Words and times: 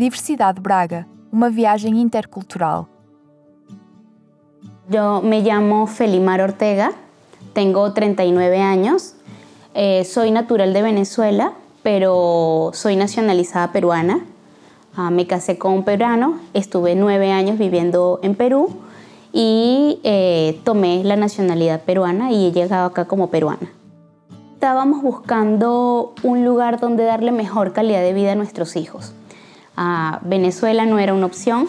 Diversidade 0.00 0.62
Braga, 0.62 1.06
uma 1.30 1.50
viagem 1.50 2.00
intercultural. 2.00 2.88
Yo 4.88 5.20
me 5.20 5.42
llamo 5.42 5.86
Felimar 5.86 6.40
Ortega, 6.40 6.92
tengo 7.52 7.92
39 7.92 8.62
años, 8.62 9.14
eh, 9.74 10.02
soy 10.06 10.30
natural 10.30 10.72
de 10.72 10.80
Venezuela, 10.80 11.52
pero 11.82 12.70
soy 12.72 12.96
nacionalizada 12.96 13.72
peruana. 13.72 14.24
Ah, 14.96 15.10
me 15.10 15.26
casé 15.26 15.58
con 15.58 15.74
un 15.74 15.84
peruano, 15.84 16.38
estuve 16.54 16.94
nueve 16.94 17.30
años 17.30 17.58
viviendo 17.58 18.20
en 18.22 18.34
Perú 18.36 18.70
y 19.34 20.00
eh, 20.02 20.62
tomé 20.64 21.04
la 21.04 21.16
nacionalidad 21.16 21.82
peruana 21.82 22.32
y 22.32 22.46
he 22.46 22.52
llegado 22.52 22.86
acá 22.86 23.04
como 23.04 23.28
peruana. 23.28 23.70
Estábamos 24.54 25.02
buscando 25.02 26.14
un 26.22 26.42
lugar 26.42 26.80
donde 26.80 27.04
darle 27.04 27.32
mejor 27.32 27.74
calidad 27.74 28.00
de 28.00 28.14
vida 28.14 28.32
a 28.32 28.34
nuestros 28.34 28.76
hijos. 28.76 29.12
Venezuela 30.22 30.84
no 30.86 30.98
era 30.98 31.14
una 31.14 31.26
opción, 31.26 31.68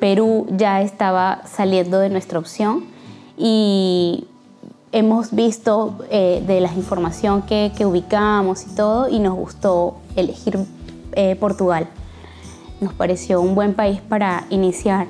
Perú 0.00 0.46
ya 0.50 0.80
estaba 0.80 1.42
saliendo 1.46 1.98
de 1.98 2.08
nuestra 2.08 2.38
opción 2.38 2.84
y 3.36 4.26
hemos 4.92 5.32
visto 5.32 5.98
eh, 6.10 6.42
de 6.46 6.60
la 6.60 6.72
información 6.72 7.42
que, 7.42 7.72
que, 7.76 7.84
ubicamos 7.84 8.64
y 8.64 8.74
todo 8.74 9.08
y 9.08 9.18
nos 9.18 9.34
gustó 9.34 9.96
elegir 10.16 10.58
eh, 11.12 11.36
Portugal. 11.36 11.88
Nos 12.80 12.92
pareció 12.94 13.40
un 13.40 13.54
buen 13.54 13.74
país 13.74 14.00
para 14.00 14.44
iniciar 14.50 15.08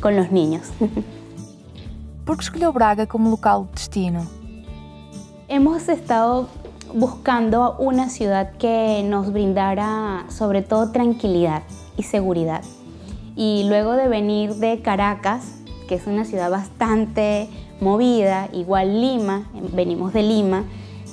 con 0.00 0.16
los 0.16 0.32
niños. 0.32 0.68
¿Por 2.24 2.38
qué 2.38 2.44
escolheu 2.44 2.72
Braga 2.72 3.06
como 3.06 3.28
local 3.28 3.66
de 3.66 3.72
destino? 3.72 4.26
Hemos 5.48 5.88
estado 5.90 6.48
buscando 6.92 7.76
una 7.78 8.08
ciudad 8.08 8.52
que 8.58 9.02
nos 9.04 9.32
brindara 9.32 10.26
sobre 10.28 10.62
todo 10.62 10.90
tranquilidad 10.90 11.62
y 11.96 12.02
seguridad. 12.02 12.62
Y 13.36 13.64
luego 13.68 13.92
de 13.92 14.08
venir 14.08 14.54
de 14.56 14.80
Caracas, 14.80 15.44
que 15.88 15.96
es 15.96 16.06
una 16.06 16.24
ciudad 16.24 16.50
bastante 16.50 17.48
movida, 17.80 18.48
igual 18.52 19.00
Lima, 19.00 19.48
venimos 19.72 20.12
de 20.12 20.22
Lima, 20.22 20.64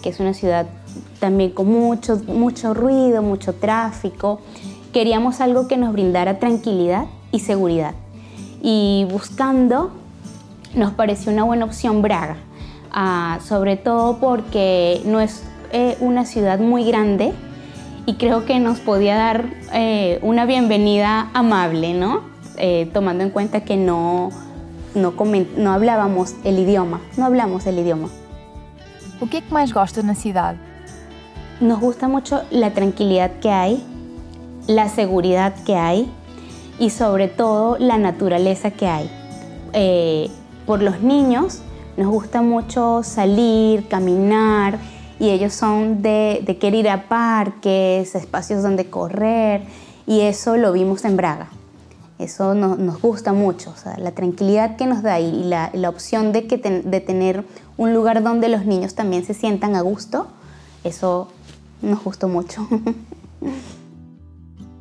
que 0.02 0.10
es 0.10 0.20
una 0.20 0.34
ciudad 0.34 0.68
también 1.20 1.52
con 1.52 1.68
mucho, 1.68 2.18
mucho 2.28 2.74
ruido, 2.74 3.22
mucho 3.22 3.54
tráfico. 3.54 4.40
Queríamos 4.94 5.42
algo 5.42 5.68
que 5.68 5.78
nos 5.78 5.94
brindara 5.94 6.40
tranquilidad 6.40 7.06
y 7.32 7.40
seguridad. 7.40 7.96
Y 8.62 9.08
buscando, 9.10 9.92
nos 10.76 10.94
pareció 10.94 11.32
una 11.32 11.44
buena 11.44 11.66
opción 11.66 12.02
Braga, 12.02 12.38
ah, 12.92 13.40
sobre 13.44 13.78
todo 13.78 14.18
porque 14.18 15.02
no 15.06 15.20
es 15.20 15.44
eh, 15.72 15.98
una 16.00 16.26
ciudad 16.26 16.60
muy 16.60 16.84
grande 16.86 17.34
y 18.06 18.16
creo 18.16 18.46
que 18.46 18.60
nos 18.60 18.80
podía 18.80 19.16
dar 19.16 19.46
eh, 19.74 20.20
una 20.22 20.46
bienvenida 20.46 21.30
amable, 21.34 21.94
¿no? 21.94 22.22
Eh, 22.58 22.90
tomando 22.94 23.24
en 23.24 23.30
cuenta 23.30 23.62
que 23.62 23.78
no, 23.78 24.30
no, 24.96 25.14
no 25.58 25.72
hablábamos 25.72 26.36
el 26.44 26.60
idioma, 26.60 27.02
no 27.18 27.26
hablamos 27.26 27.66
el 27.68 27.80
idioma. 27.80 28.10
O 29.22 29.28
que 29.28 29.38
é 29.38 29.42
que 29.42 29.54
mais 29.54 29.72
gosta 29.72 30.02
na 30.02 30.16
cidade? 30.16 30.58
Nos 31.62 31.80
gusta 31.80 32.08
mucho 32.08 32.42
la 32.50 32.72
tranquilidad 32.72 33.30
que 33.40 33.52
hay, 33.52 33.84
la 34.68 34.90
seguridad 34.90 35.54
que 35.64 35.76
hay 35.76 36.12
y 36.80 36.90
sobre 36.90 37.28
todo 37.28 37.78
la 37.78 38.00
naturaleza 38.00 38.72
que 38.72 38.88
hay. 38.88 39.12
Eh, 39.74 40.32
por 40.66 40.82
los 40.82 41.02
niños 41.02 41.62
nos 41.98 42.08
gusta 42.08 42.42
mucho 42.42 43.04
salir, 43.04 43.88
caminar 43.88 44.80
y 45.22 45.30
ellos 45.30 45.54
son 45.54 46.02
de, 46.02 46.42
de 46.44 46.58
querer 46.58 46.80
ir 46.80 46.90
a 46.90 47.08
parques, 47.08 48.16
espacios 48.16 48.64
donde 48.64 48.90
correr 48.90 49.62
y 50.08 50.22
eso 50.22 50.58
lo 50.58 50.74
vimos 50.74 51.06
en 51.06 51.16
Braga. 51.16 51.48
Eso 52.18 52.56
nos, 52.56 52.80
nos 52.80 53.00
gusta 53.00 53.32
mucho, 53.32 53.70
o 53.70 53.76
sea, 53.76 53.98
la 54.00 54.14
tranquilidad 54.14 54.78
que 54.78 54.88
nos 54.88 55.04
da 55.04 55.20
y 55.20 55.44
la, 55.44 55.70
la 55.74 55.90
opción 55.90 56.32
de, 56.32 56.48
que 56.48 56.58
ten, 56.58 56.90
de 56.90 57.02
tener 57.02 57.46
un 57.78 57.94
lugar 57.94 58.24
donde 58.24 58.50
los 58.50 58.66
niños 58.66 58.96
también 58.96 59.24
se 59.24 59.36
sientan 59.36 59.76
a 59.76 59.82
gusto, 59.82 60.26
eso 60.84 61.28
nos 61.84 62.04
gustó 62.04 62.28
mucho. 62.28 62.68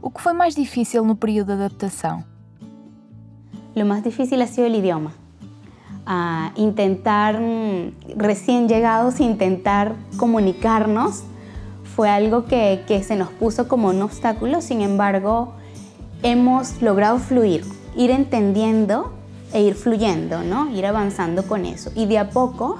O 0.02 0.10
que 0.10 0.22
foi 0.22 0.32
mais 0.32 0.54
difícil 0.54 1.02
no 1.02 1.14
período 1.14 1.48
de 1.48 1.64
adaptação? 1.64 2.24
Lo 3.76 3.84
más 3.84 4.02
difícil 4.02 4.40
ha 4.40 4.46
sido 4.46 4.66
el 4.66 4.74
idioma. 4.74 5.12
Uh, 6.10 6.50
intentar, 6.56 7.38
recién 8.16 8.68
llegados, 8.68 9.20
intentar 9.20 9.94
comunicarnos 10.16 11.22
fue 11.94 12.10
algo 12.10 12.46
que, 12.46 12.82
que 12.88 13.04
se 13.04 13.14
nos 13.14 13.28
puso 13.28 13.68
como 13.68 13.90
un 13.90 14.02
obstáculo, 14.02 14.60
sin 14.60 14.80
embargo, 14.80 15.54
hemos 16.24 16.82
logrado 16.82 17.20
fluir, 17.20 17.64
ir 17.94 18.10
entendiendo 18.10 19.12
e 19.52 19.62
ir 19.62 19.76
fluyendo, 19.76 20.42
¿no? 20.42 20.68
Ir 20.70 20.84
avanzando 20.84 21.44
con 21.44 21.64
eso. 21.64 21.92
Y 21.94 22.06
de 22.06 22.18
a 22.18 22.30
poco 22.30 22.78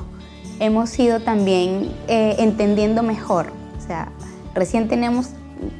hemos 0.59 0.99
ido 0.99 1.21
también 1.21 1.89
eh, 2.09 2.35
entendiendo 2.41 3.05
mejor. 3.05 3.53
O 3.79 3.87
sea, 3.87 4.11
recién 4.57 4.89
tenemos 4.89 5.29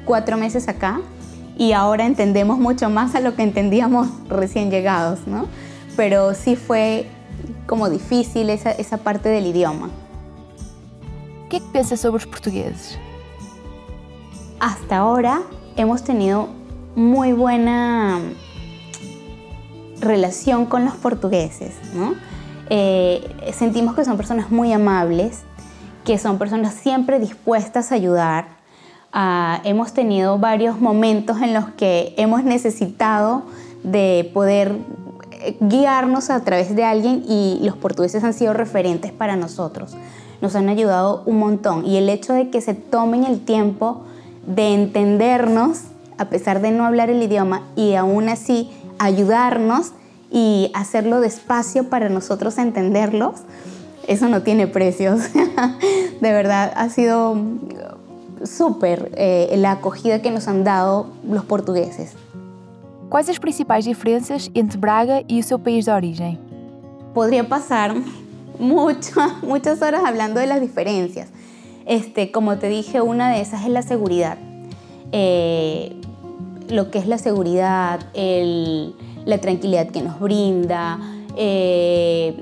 cuatro 0.05 0.37
meses 0.37 0.69
acá 0.69 1.01
y 1.59 1.73
ahora 1.73 2.07
entendemos 2.07 2.61
mucho 2.61 2.91
más 2.91 3.17
a 3.17 3.21
lo 3.21 3.35
que 3.35 3.43
entendíamos 3.43 4.07
recién 4.29 4.71
llegados, 4.71 5.27
¿no? 5.27 5.47
Pero 5.97 6.35
sí 6.35 6.55
fue 6.55 7.09
como 7.71 7.89
difícil 7.89 8.51
esa, 8.51 8.73
esa 8.73 8.97
parte 8.97 9.29
del 9.29 9.47
idioma. 9.47 9.91
¿Qué 11.49 11.63
piensas 11.73 12.01
sobre 12.01 12.25
los 12.25 12.27
portugueses? 12.27 12.99
Hasta 14.59 14.97
ahora 14.97 15.43
hemos 15.77 16.03
tenido 16.03 16.49
muy 16.97 17.33
buena 17.33 18.19
relación 20.01 20.67
con 20.67 20.85
los 20.85 20.95
portugueses, 20.97 21.77
¿no? 21.95 22.17
Eh, 22.71 23.53
sentimos 23.57 23.95
que 23.95 24.05
son 24.05 24.17
personas 24.17 24.51
muy 24.51 24.73
amables, 24.73 25.43
que 26.05 26.19
son 26.19 26.39
personas 26.39 26.75
siempre 26.75 27.21
dispuestas 27.21 27.93
a 27.93 27.95
ayudar. 27.95 28.49
Uh, 29.15 29.63
hemos 29.63 29.93
tenido 29.93 30.39
varios 30.39 30.81
momentos 30.81 31.41
en 31.41 31.55
los 31.55 31.67
que 31.71 32.15
hemos 32.17 32.43
necesitado 32.43 33.45
de 33.85 34.29
poder 34.35 34.77
guiarnos 35.61 36.31
a 36.31 36.41
través 36.45 36.75
de 36.75 36.85
alguien 36.85 37.25
y 37.29 37.61
los 37.63 37.77
portugueses 37.77 38.25
han 38.25 38.35
sido 38.35 38.53
referentes 38.53 39.13
para 39.13 39.37
nosotros. 39.37 39.97
Nos 40.41 40.55
han 40.55 40.69
ayudado 40.69 41.23
un 41.27 41.39
montón 41.39 41.85
y 41.87 41.97
el 41.97 42.09
hecho 42.09 42.33
de 42.33 42.51
que 42.51 42.61
se 42.61 42.75
tomen 42.75 43.25
el 43.25 43.41
tiempo 43.41 44.03
de 44.47 44.75
entendernos 44.75 45.83
a 46.21 46.27
pesar 46.27 46.61
de 46.61 46.71
no 46.71 46.85
hablar 46.85 47.09
el 47.09 47.23
idioma 47.23 47.63
y 47.77 47.95
aún 47.95 48.29
así 48.29 48.71
ayudarnos 48.99 49.93
y 50.31 50.71
hacerlo 50.75 51.21
despacio 51.21 51.89
para 51.89 52.11
nosotros 52.11 52.59
entenderlos, 52.59 53.37
eso 54.07 54.29
no 54.29 54.43
tiene 54.43 54.67
precios. 54.67 55.21
de 56.21 56.33
verdad, 56.33 56.73
ha 56.77 56.91
sido 56.91 57.37
súper 58.45 59.13
eh, 59.17 59.55
la 59.57 59.73
acogida 59.73 60.21
que 60.21 60.31
nos 60.31 60.47
han 60.47 60.63
dado 60.63 61.07
los 61.27 61.45
portugueses. 61.47 62.13
Quais 63.11 63.29
as 63.29 63.39
principais 63.39 63.83
diferenças 63.85 64.49
entre 64.55 64.79
Braga 64.79 65.25
e 65.29 65.41
o 65.41 65.43
seu 65.43 65.59
país 65.59 65.85
de 65.85 65.91
origem? 65.91 66.39
Podría 67.13 67.43
pasar 67.43 67.93
mucho, 68.57 69.21
muchas 69.43 69.83
horas 69.83 70.05
hablando 70.05 70.39
de 70.39 70.47
las 70.47 70.61
diferencias. 70.61 71.29
Este, 71.87 72.31
como 72.31 72.57
te 72.59 72.69
dije, 72.69 73.01
una 73.01 73.33
de 73.33 73.41
esas 73.41 73.63
es 73.63 73.69
la 73.71 73.83
seguridad. 73.83 74.39
Eh, 75.11 75.93
lo 76.69 76.93
que 76.93 76.99
es 76.99 77.09
la 77.09 77.19
seguridad, 77.19 77.99
la 78.15 79.39
tranquilidad 79.39 79.89
que 79.89 80.03
nos 80.03 80.21
brinda, 80.21 81.01
eh, 81.37 82.41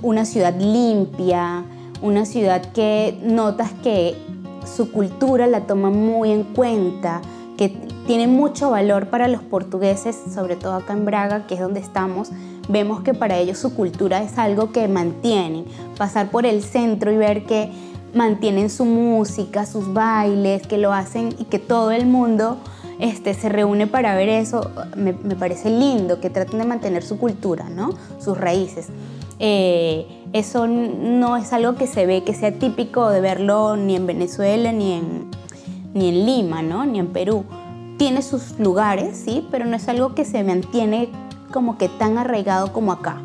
una 0.00 0.24
ciudad 0.24 0.58
limpia, 0.58 1.64
una 2.00 2.24
ciudad 2.24 2.62
que 2.72 3.18
notas 3.22 3.72
que 3.82 4.16
su 4.64 4.90
cultura 4.90 5.46
la 5.46 5.66
toma 5.66 5.90
muy 5.90 6.30
en 6.30 6.44
cuenta, 6.44 7.20
que 7.58 7.76
tiene 8.06 8.28
mucho 8.28 8.70
valor 8.70 9.08
para 9.08 9.28
los 9.28 9.42
portugueses, 9.42 10.16
sobre 10.32 10.56
todo 10.56 10.74
acá 10.74 10.92
en 10.92 11.04
Braga, 11.04 11.46
que 11.46 11.54
es 11.54 11.60
donde 11.60 11.80
estamos, 11.80 12.30
vemos 12.68 13.02
que 13.02 13.14
para 13.14 13.38
ellos 13.38 13.58
su 13.58 13.74
cultura 13.74 14.22
es 14.22 14.38
algo 14.38 14.72
que 14.72 14.88
mantienen. 14.88 15.64
Pasar 15.98 16.30
por 16.30 16.46
el 16.46 16.62
centro 16.62 17.12
y 17.12 17.16
ver 17.16 17.44
que 17.44 17.70
mantienen 18.14 18.70
su 18.70 18.84
música, 18.84 19.66
sus 19.66 19.92
bailes, 19.92 20.66
que 20.66 20.78
lo 20.78 20.92
hacen 20.92 21.34
y 21.38 21.44
que 21.44 21.58
todo 21.58 21.90
el 21.90 22.06
mundo 22.06 22.58
este, 22.98 23.34
se 23.34 23.48
reúne 23.48 23.86
para 23.86 24.14
ver 24.14 24.28
eso, 24.28 24.70
me, 24.96 25.12
parece 25.12 25.70
lindo, 25.70 26.20
que 26.20 26.30
traten 26.30 26.58
de 26.58 26.64
mantener 26.64 27.02
su 27.02 27.18
cultura, 27.18 27.68
¿no? 27.68 27.90
sus 28.18 28.38
raíces. 28.38 28.88
Eh, 29.38 30.06
eso 30.32 30.66
no 30.66 31.36
es 31.36 31.52
algo 31.52 31.74
que 31.74 31.86
se 31.86 32.06
ve, 32.06 32.24
que 32.24 32.34
sea 32.34 32.52
típico 32.52 33.10
de 33.10 33.20
verlo 33.20 33.76
ni 33.76 33.96
en 33.96 34.06
Venezuela 34.06 34.72
ni 34.72 34.92
en, 34.92 35.30
ni 35.92 36.08
en 36.08 36.26
Lima, 36.26 36.62
¿no? 36.62 36.86
ni 36.86 36.98
en 36.98 37.08
Perú. 37.08 37.44
Tiene 37.96 38.22
sus 38.22 38.58
lugares, 38.58 39.22
sí, 39.24 39.46
pero 39.50 39.64
no 39.64 39.76
es 39.76 39.88
algo 39.88 40.14
que 40.14 40.24
se 40.24 40.44
mantiene 40.44 41.08
como 41.52 41.78
que 41.78 41.88
tan 41.88 42.18
arraigado 42.18 42.72
como 42.72 42.92
acá. 42.92 43.20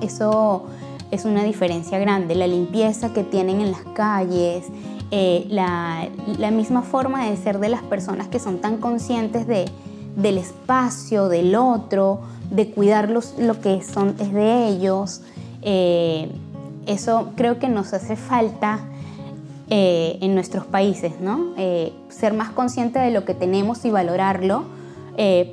Eso 0.00 0.64
es 1.10 1.24
una 1.24 1.44
diferencia 1.44 1.98
grande. 1.98 2.34
La 2.34 2.46
limpieza 2.46 3.12
que 3.12 3.24
tienen 3.24 3.60
en 3.60 3.72
las 3.72 3.82
calles, 3.94 4.66
eh, 5.10 5.46
la, 5.50 6.08
misma 6.50 6.82
forma 6.82 7.26
de 7.26 7.36
ser 7.36 7.58
de 7.58 7.68
las 7.68 7.82
personas 7.82 8.28
que 8.28 8.38
son 8.38 8.58
tan 8.58 8.78
conscientes 8.78 9.46
de, 9.46 9.66
del 10.16 10.38
espacio, 10.38 11.28
del 11.28 11.54
otro, 11.54 12.20
de 12.50 12.70
cuidar 12.70 13.10
lo 13.10 13.60
que 13.60 13.82
son, 13.82 14.14
es 14.20 14.32
de 14.32 14.68
ellos. 14.68 15.22
Eh, 15.62 16.30
eso 16.86 17.30
creo 17.36 17.58
que 17.58 17.68
nos 17.68 17.92
hace 17.92 18.16
falta 18.16 18.80
eh, 19.70 20.18
en 20.20 20.34
nuestros 20.34 20.66
países, 20.66 21.20
¿no? 21.20 21.54
ser 22.08 22.34
más 22.34 22.50
consciente 22.50 22.98
de 22.98 23.10
lo 23.10 23.24
que 23.24 23.34
tenemos 23.34 23.84
y 23.84 23.90
valorarlo 23.90 24.64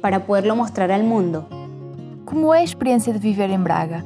para 0.02 0.26
poderlo 0.26 0.56
mostrar 0.56 0.92
al 0.92 1.04
mundo. 1.04 1.46
¿Cómo 2.26 2.54
es 2.56 2.62
la 2.62 2.66
experiencia 2.66 3.14
de 3.14 3.20
vivir 3.20 3.52
en 3.52 3.64
Braga? 3.64 4.04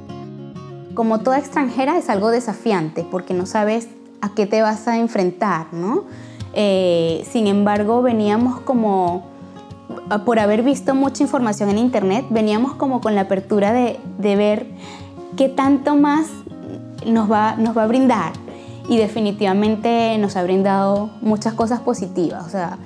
Como 0.93 1.19
toda 1.19 1.39
extranjera 1.39 1.97
es 1.97 2.09
algo 2.09 2.29
desafiante 2.29 3.05
porque 3.09 3.33
no 3.33 3.45
sabes 3.45 3.87
a 4.21 4.29
qué 4.33 4.45
te 4.45 4.61
vas 4.61 4.87
a 4.87 4.97
enfrentar, 4.97 5.67
¿no? 5.73 6.03
Eh, 6.53 7.25
sin 7.29 7.47
embargo, 7.47 8.01
veníamos 8.01 8.59
como, 8.61 9.23
por 10.25 10.39
haber 10.39 10.63
visto 10.63 10.95
mucha 10.95 11.23
información 11.23 11.69
en 11.69 11.77
internet, 11.77 12.25
veníamos 12.29 12.73
como 12.75 13.01
con 13.01 13.15
la 13.15 13.21
apertura 13.21 13.73
de, 13.73 13.99
ver 14.19 14.67
qué 15.37 15.49
tanto 15.49 15.95
más 15.95 16.27
nos 17.05 17.31
va, 17.31 17.55
nos 17.55 17.77
va 17.77 17.83
a 17.83 17.87
brindar. 17.87 18.33
Y 18.87 18.97
definitivamente 18.97 20.17
nos 20.17 20.35
ha 20.35 20.43
brindado 20.43 21.11
muchas 21.21 21.53
cosas 21.53 21.79
positivas. 21.79 22.45
O 22.45 22.49
sea, 22.49 22.77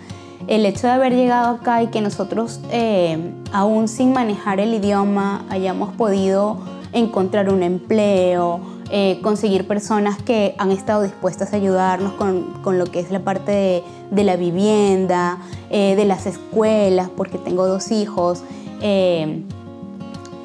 el 0.48 0.66
hecho 0.66 0.88
de 0.88 0.94
haber 0.94 1.16
llegado 1.16 1.56
acá 1.56 1.82
y 1.82 1.88
que 1.88 2.02
nosotros, 2.02 2.60
eh, 2.70 3.34
aún 3.52 3.88
sin 3.88 4.14
manejar 4.14 4.60
el 4.60 4.74
idioma, 4.76 5.44
hayamos 5.50 5.94
podido 5.96 6.58
encontrar 6.94 7.50
un 7.50 7.64
empleo, 7.64 8.60
eh, 8.92 9.20
conseguir 9.24 9.68
personas 9.68 10.22
que 10.22 10.54
han 10.60 10.72
estado 10.72 11.02
dispuestas 11.02 11.54
a 11.54 11.56
ayudarnos 11.56 12.14
con, 12.14 12.78
lo 12.78 12.86
que 12.86 13.00
es 13.00 13.10
la 13.10 13.22
parte 13.22 13.84
de, 14.12 14.24
la 14.24 14.36
vivienda, 14.36 15.40
eh, 15.72 15.96
de 15.96 16.06
las 16.06 16.28
escuelas, 16.28 17.10
porque 17.10 17.40
tengo 17.40 17.66
dos 17.66 17.92
hijos. 17.92 18.44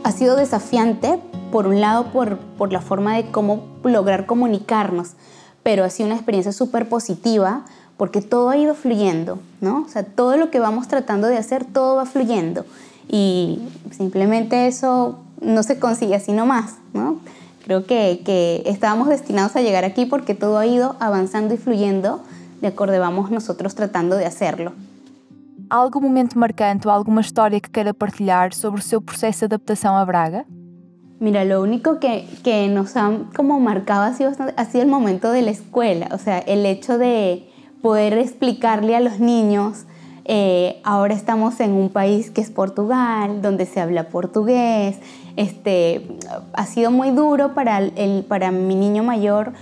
Ha 0.02 0.12
sido 0.12 0.34
desafiante, 0.36 1.20
por 1.52 1.66
un 1.66 1.82
lado, 1.82 2.06
por, 2.06 2.38
por 2.38 2.72
la 2.72 2.80
forma 2.80 3.16
de 3.16 3.26
cómo 3.30 3.64
lograr 3.84 4.24
comunicarnos, 4.24 5.10
pero 5.70 5.84
ha 5.84 5.88
sido 5.88 6.08
una 6.08 6.16
experiencia 6.16 6.50
súper 6.50 6.88
positiva 6.88 7.62
porque 7.96 8.22
todo 8.22 8.50
ha 8.50 8.56
ido 8.56 8.74
fluyendo, 8.74 9.38
¿no? 9.60 9.84
O 9.86 9.88
sea, 9.88 10.02
todo 10.02 10.36
lo 10.36 10.50
que 10.50 10.58
vamos 10.58 10.88
tratando 10.88 11.28
de 11.28 11.36
hacer, 11.36 11.64
todo 11.64 11.94
va 11.94 12.06
fluyendo. 12.06 12.66
Y 13.08 13.60
simplemente 13.92 14.66
eso 14.66 15.20
no 15.40 15.62
se 15.62 15.78
consigue 15.78 16.16
así 16.16 16.32
nomás, 16.32 16.78
¿no? 16.92 17.20
Creo 17.62 17.86
que, 17.86 18.64
estábamos 18.66 19.10
destinados 19.10 19.54
a 19.54 19.60
llegar 19.60 19.84
aquí 19.84 20.06
porque 20.06 20.34
todo 20.34 20.58
ha 20.58 20.66
ido 20.66 20.96
avanzando 20.98 21.54
y 21.54 21.56
fluyendo 21.56 22.20
de 22.60 22.66
acuerdo 22.66 22.98
vamos 22.98 23.30
nosotros 23.30 23.76
tratando 23.76 24.16
de 24.16 24.26
hacerlo. 24.26 24.72
¿Algún 25.68 26.02
momento 26.02 26.36
marcante 26.36 26.88
o 26.88 26.90
alguna 26.90 27.20
historia 27.20 27.60
que 27.60 27.70
quiera 27.70 27.92
partilhar 27.92 28.54
sobre 28.54 28.82
su 28.82 29.00
proceso 29.02 29.46
de 29.46 29.54
adaptación 29.54 29.94
a 29.94 30.04
Braga? 30.04 30.46
Mira, 31.20 31.44
lo 31.44 31.62
único 31.62 32.00
que, 32.00 32.26
que 32.42 32.68
nos 32.68 32.96
ha 32.96 33.12
como 33.36 33.60
marcado 33.60 34.02
ha 34.02 34.14
sido, 34.14 34.32
ha 34.56 34.64
sido 34.64 34.82
el 34.82 34.88
momento 34.88 35.30
de 35.30 35.42
la 35.42 35.50
escuela, 35.50 36.08
o 36.12 36.18
sea, 36.18 36.38
el 36.38 36.66
hecho 36.66 36.98
de 36.98 37.46
poder 37.82 38.14
explicarle 38.14 38.96
a 38.96 39.00
los 39.00 39.20
niños 39.20 39.84
eh, 40.32 40.80
ahora 40.84 41.14
estamos 41.14 41.58
en 41.58 41.72
un 41.72 41.88
país 41.88 42.30
que 42.30 42.40
es 42.40 42.50
Portugal, 42.50 43.42
donde 43.42 43.66
se 43.66 43.80
habla 43.80 44.10
portugués. 44.10 44.96
Este, 45.34 46.06
ha 46.52 46.66
sido 46.66 46.92
muy 46.92 47.10
duro 47.10 47.52
para, 47.52 47.78
el, 47.78 48.24
para 48.28 48.52
mi 48.52 48.76
niño 48.76 49.02
mayor 49.02 49.54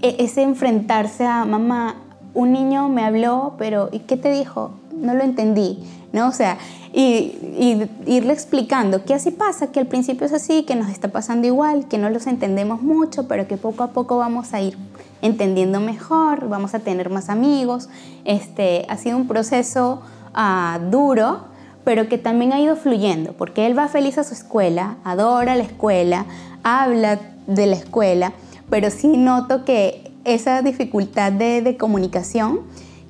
e, 0.00 0.16
ese 0.20 0.42
enfrentarse 0.42 1.26
a 1.26 1.44
mamá. 1.44 1.96
Un 2.34 2.52
niño 2.52 2.88
me 2.88 3.04
habló, 3.04 3.54
pero 3.58 3.88
¿y 3.90 4.00
qué 4.00 4.16
te 4.16 4.30
dijo? 4.30 4.74
No 4.92 5.14
lo 5.14 5.22
entendí. 5.22 5.78
¿no? 6.12 6.28
O 6.28 6.32
sea, 6.32 6.58
y, 6.92 7.34
y, 7.58 7.90
irle 8.06 8.32
explicando 8.32 9.04
que 9.04 9.14
así 9.14 9.30
pasa, 9.30 9.72
que 9.72 9.80
al 9.80 9.86
principio 9.86 10.26
es 10.26 10.32
así, 10.32 10.62
que 10.64 10.76
nos 10.76 10.88
está 10.88 11.08
pasando 11.08 11.46
igual, 11.46 11.88
que 11.88 11.98
no 11.98 12.10
los 12.10 12.26
entendemos 12.26 12.82
mucho, 12.82 13.26
pero 13.26 13.48
que 13.48 13.56
poco 13.56 13.82
a 13.82 13.88
poco 13.88 14.18
vamos 14.18 14.52
a 14.52 14.60
ir 14.60 14.76
entendiendo 15.22 15.80
mejor, 15.80 16.48
vamos 16.48 16.74
a 16.74 16.80
tener 16.80 17.08
más 17.08 17.30
amigos. 17.30 17.88
Este, 18.24 18.84
ha 18.88 18.96
sido 18.98 19.16
un 19.16 19.26
proceso 19.26 20.02
ah, 20.34 20.78
duro, 20.90 21.44
pero 21.84 22.08
que 22.08 22.18
también 22.18 22.52
ha 22.52 22.60
ido 22.60 22.76
fluyendo, 22.76 23.32
porque 23.32 23.66
él 23.66 23.76
va 23.76 23.88
feliz 23.88 24.18
a 24.18 24.24
su 24.24 24.34
escuela, 24.34 24.96
adora 25.04 25.56
la 25.56 25.64
escuela, 25.64 26.26
habla 26.62 27.20
de 27.46 27.66
la 27.66 27.76
escuela, 27.76 28.32
pero 28.70 28.90
sí 28.90 29.16
noto 29.16 29.64
que 29.64 30.12
esa 30.24 30.62
dificultad 30.62 31.32
de 31.32 31.76
comunicación 31.76 32.60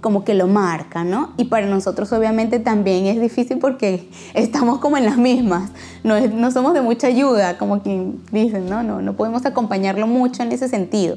como 0.03 0.25
que 0.25 0.35
lo 0.35 0.49
marca, 0.49 1.05
¿no? 1.05 1.31
Y 1.39 1.45
para 1.45 1.67
nosotros 1.67 2.13
obviamente 2.13 2.59
también 2.59 3.07
es 3.07 3.19
difícil 3.19 3.59
porque 3.59 4.11
estamos 4.35 4.81
como 4.81 4.99
en 4.99 5.07
las 5.07 5.17
mismas, 5.17 5.71
no, 6.05 6.21
no 6.29 6.51
somos 6.51 6.75
de 6.75 6.83
mucha 6.83 7.07
ayuda, 7.07 7.57
como 7.57 7.81
quien 7.81 8.21
dicen, 8.31 8.69
¿no? 8.69 8.83
¿no? 8.83 9.01
No 9.01 9.15
podemos 9.15 9.47
acompañarlo 9.47 10.07
mucho 10.07 10.43
en 10.43 10.53
ese 10.53 10.69
sentido 10.69 11.17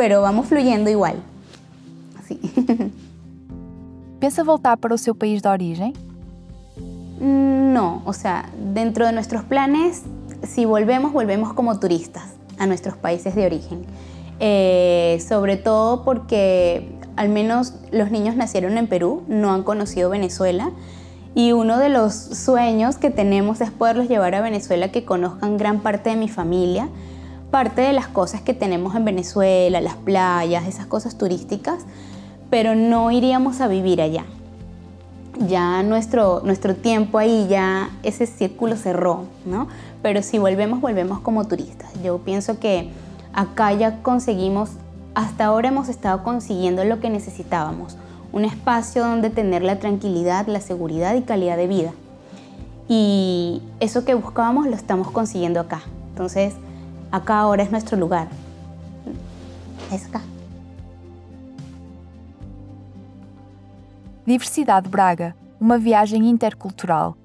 pero 0.00 0.22
vamos 0.22 0.46
fluyendo 0.46 0.88
igual. 0.88 1.16
Así. 2.18 2.40
¿Piensa 4.18 4.42
voltar 4.44 4.78
para 4.78 4.96
su 4.96 5.14
país 5.14 5.42
de 5.42 5.48
origen? 5.50 5.92
Mm, 7.20 7.74
no, 7.74 8.00
o 8.06 8.14
sea, 8.14 8.50
dentro 8.72 9.04
de 9.04 9.12
nuestros 9.12 9.44
planes, 9.44 10.04
si 10.42 10.64
volvemos, 10.64 11.12
volvemos 11.12 11.52
como 11.52 11.78
turistas 11.78 12.24
a 12.56 12.66
nuestros 12.66 12.96
países 12.96 13.34
de 13.34 13.44
origen. 13.44 13.82
Eh, 14.38 15.22
sobre 15.28 15.58
todo 15.58 16.02
porque 16.02 16.98
al 17.20 17.28
menos 17.28 17.74
los 17.92 18.10
niños 18.10 18.34
nacieron 18.34 18.78
en 18.78 18.86
Perú, 18.86 19.24
no 19.28 19.52
han 19.52 19.62
conocido 19.62 20.08
Venezuela. 20.08 20.70
Y 21.34 21.52
uno 21.52 21.76
de 21.76 21.90
los 21.90 22.14
sueños 22.14 22.96
que 22.96 23.10
tenemos 23.10 23.60
es 23.60 23.70
poderlos 23.70 24.08
llevar 24.08 24.34
a 24.34 24.40
Venezuela, 24.40 24.90
que 24.90 25.04
conozcan 25.04 25.58
gran 25.58 25.80
parte 25.80 26.08
de 26.08 26.16
mi 26.16 26.30
familia, 26.30 26.88
parte 27.50 27.82
de 27.82 27.92
las 27.92 28.08
cosas 28.08 28.40
que 28.40 28.54
tenemos 28.54 28.96
en 28.96 29.04
Venezuela, 29.04 29.82
las 29.82 29.96
playas, 29.96 30.66
esas 30.66 30.86
cosas 30.86 31.18
turísticas, 31.18 31.84
pero 32.48 32.74
no 32.74 33.10
iríamos 33.10 33.60
a 33.60 33.68
vivir 33.68 34.00
allá. 34.00 34.24
Ya 35.46 35.82
nuestro, 35.82 36.40
nuestro 36.42 36.74
tiempo 36.74 37.18
ahí, 37.18 37.48
ya 37.50 37.90
ese 38.02 38.24
círculo 38.24 38.76
cerró, 38.76 39.24
¿no? 39.44 39.68
Pero 40.00 40.22
si 40.22 40.38
volvemos, 40.38 40.80
volvemos 40.80 41.20
como 41.20 41.46
turistas. 41.46 41.90
Yo 42.02 42.16
pienso 42.20 42.58
que 42.58 42.88
acá 43.34 43.74
ya 43.74 44.02
conseguimos, 44.02 44.70
hasta 45.20 45.46
ahora 45.46 45.68
hemos 45.68 45.88
estado 45.88 46.22
consiguiendo 46.22 46.84
lo 46.84 47.00
que 47.00 47.10
necesitábamos, 47.10 47.96
un 48.32 48.44
espacio 48.44 49.04
donde 49.04 49.30
tener 49.30 49.62
la 49.62 49.78
tranquilidad, 49.78 50.46
la 50.46 50.60
seguridad 50.60 51.14
y 51.14 51.22
calidad 51.22 51.56
de 51.56 51.66
vida. 51.66 51.92
Y 52.88 53.62
eso 53.80 54.04
que 54.04 54.14
buscábamos 54.14 54.66
lo 54.66 54.74
estamos 54.74 55.10
consiguiendo 55.10 55.60
acá. 55.60 55.82
Entonces, 56.10 56.54
Acá 57.12 57.40
ahora 57.40 57.64
es 57.64 57.72
nuestro 57.72 57.96
lugar. 57.96 58.28
Es 59.90 60.06
acá. 60.06 60.22
Diversidade 64.24 64.88
Braga, 64.88 65.34
uma 65.60 65.76
viagem 65.76 66.28
intercultural 66.28 67.16